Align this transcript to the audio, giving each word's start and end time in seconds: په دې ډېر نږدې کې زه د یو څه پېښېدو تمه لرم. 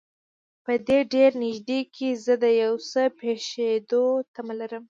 په 0.65 0.73
دې 0.87 0.99
ډېر 1.13 1.31
نږدې 1.43 1.79
کې 1.95 2.09
زه 2.25 2.33
د 2.43 2.45
یو 2.63 2.73
څه 2.89 3.01
پېښېدو 3.19 4.05
تمه 4.33 4.53
لرم. 4.59 4.79